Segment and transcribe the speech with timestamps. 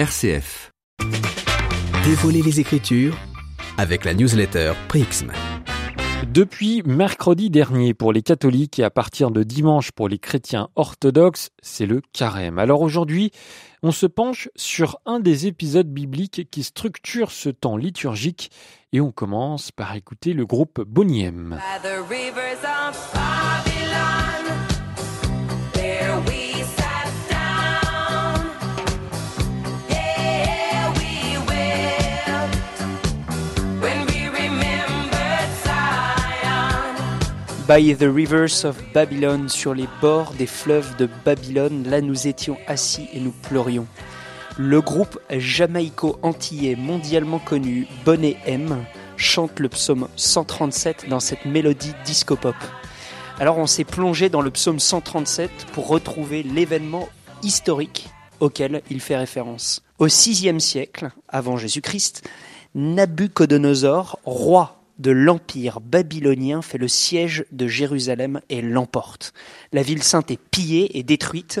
[0.00, 0.72] RCF.
[2.06, 3.18] Dévoiler les Écritures
[3.76, 5.30] avec la newsletter Prixm.
[6.26, 11.50] Depuis mercredi dernier pour les catholiques et à partir de dimanche pour les chrétiens orthodoxes,
[11.60, 12.58] c'est le carême.
[12.58, 13.30] Alors aujourd'hui,
[13.82, 18.50] on se penche sur un des épisodes bibliques qui structure ce temps liturgique
[18.94, 21.60] et on commence par écouter le groupe Boniem.
[21.60, 23.19] By the
[37.76, 43.20] rivers of Babylon, sur les bords des fleuves de Babylone, là nous étions assis et
[43.20, 43.86] nous pleurions.
[44.58, 48.84] Le groupe jamaïco-antillais mondialement connu Bonnet M
[49.16, 52.56] chante le psaume 137 dans cette mélodie disco-pop.
[53.38, 57.08] Alors on s'est plongé dans le psaume 137 pour retrouver l'événement
[57.42, 58.08] historique
[58.40, 59.82] auquel il fait référence.
[59.98, 62.28] Au VIe siècle, avant Jésus-Christ,
[62.74, 69.32] Nabucodonosor, roi de l'Empire babylonien fait le siège de Jérusalem et l'emporte.
[69.72, 71.60] La ville sainte est pillée et détruite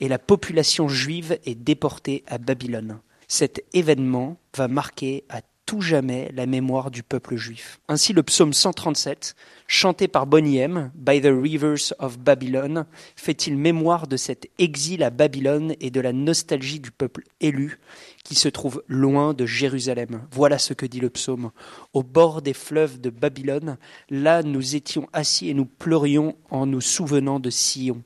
[0.00, 2.98] et la population juive est déportée à Babylone.
[3.28, 5.40] Cet événement va marquer à
[5.78, 7.80] jamais la mémoire du peuple juif.
[7.86, 9.36] Ainsi le psaume 137,
[9.68, 15.74] chanté par Boniem, By the Rivers of Babylon, fait-il mémoire de cet exil à Babylone
[15.80, 17.78] et de la nostalgie du peuple élu
[18.24, 20.26] qui se trouve loin de Jérusalem.
[20.32, 21.52] Voilà ce que dit le psaume.
[21.92, 26.80] Au bord des fleuves de Babylone, là nous étions assis et nous pleurions en nous
[26.80, 28.02] souvenant de Sion.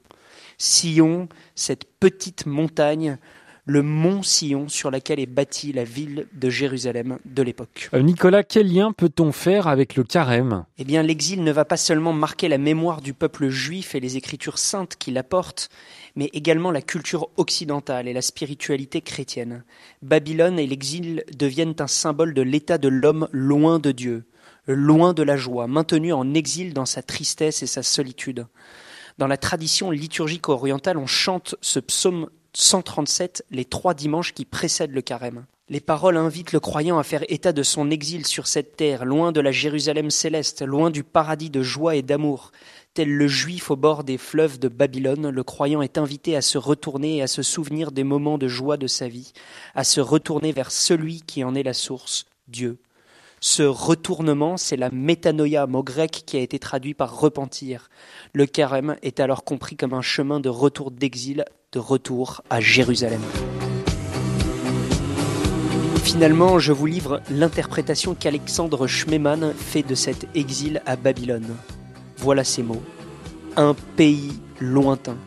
[0.59, 3.19] Sion, cette petite montagne
[3.67, 7.89] le mont Sion sur laquelle est bâtie la ville de Jérusalem de l'époque.
[7.95, 10.65] Euh, Nicolas, quel lien peut-on faire avec le carême?
[10.79, 14.17] Eh bien, l'exil ne va pas seulement marquer la mémoire du peuple juif et les
[14.17, 15.71] écritures saintes qui l'apportent,
[16.15, 19.65] mais également la culture occidentale et la spiritualité chrétienne.
[20.03, 24.25] Babylone et l'exil deviennent un symbole de l'état de l'homme loin de Dieu,
[24.67, 28.47] loin de la joie, maintenu en exil dans sa tristesse et sa solitude.
[29.17, 34.93] Dans la tradition liturgique orientale, on chante ce psaume 137 les trois dimanches qui précèdent
[34.93, 35.45] le carême.
[35.71, 39.33] Les paroles invitent le croyant à faire état de son exil sur cette terre, loin
[39.33, 42.53] de la Jérusalem céleste, loin du paradis de joie et d'amour.
[42.93, 46.59] Tel le juif au bord des fleuves de Babylone, le croyant est invité à se
[46.59, 49.33] retourner et à se souvenir des moments de joie de sa vie,
[49.75, 52.77] à se retourner vers celui qui en est la source, Dieu.
[53.47, 57.91] Ce retournement, c'est la métanoïa, mot grec qui a été traduit par repentir.
[58.33, 63.21] Le carême est alors compris comme un chemin de retour d'exil, de retour à Jérusalem.
[66.03, 71.55] Finalement, je vous livre l'interprétation qu'Alexandre Schmemann fait de cet exil à Babylone.
[72.17, 72.83] Voilà ces mots.
[73.59, 75.19] Un pays lointain.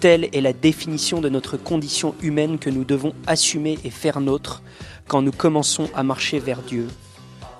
[0.00, 4.60] Telle est la définition de notre condition humaine que nous devons assumer et faire nôtre
[5.06, 6.88] quand nous commençons à marcher vers Dieu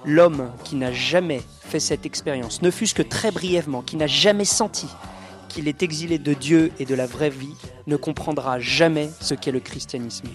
[0.05, 4.45] L'homme qui n'a jamais fait cette expérience, ne fût-ce que très brièvement, qui n'a jamais
[4.45, 4.87] senti
[5.49, 7.55] qu'il est exilé de Dieu et de la vraie vie,
[7.87, 10.29] ne comprendra jamais ce qu'est le christianisme.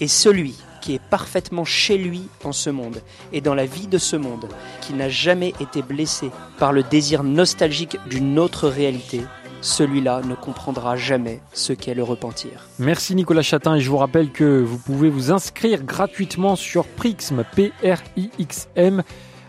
[0.00, 3.00] Et celui qui est parfaitement chez lui en ce monde
[3.32, 4.48] et dans la vie de ce monde,
[4.80, 9.22] qui n'a jamais été blessé par le désir nostalgique d'une autre réalité,
[9.64, 12.68] celui-là ne comprendra jamais ce qu'est le repentir.
[12.78, 17.42] Merci Nicolas Chatin et je vous rappelle que vous pouvez vous inscrire gratuitement sur Prixm,
[17.56, 19.02] P-R-I-X-M.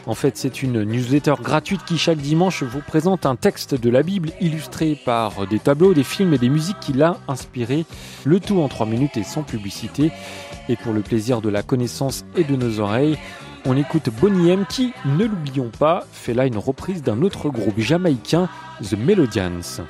[0.08, 4.04] En fait, c'est une newsletter gratuite qui chaque dimanche vous présente un texte de la
[4.04, 7.86] Bible illustré par des tableaux, des films et des musiques qui l'a inspiré.
[8.24, 10.12] Le tout en 3 minutes et sans publicité.
[10.70, 13.18] Et pour le plaisir de la connaissance et de nos oreilles,
[13.66, 17.80] on écoute Bonnie M qui, ne l'oublions pas, fait là une reprise d'un autre groupe
[17.80, 18.48] jamaïcain,
[18.82, 19.82] The Melodians.